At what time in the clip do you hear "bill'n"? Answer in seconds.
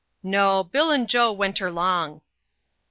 0.63-1.05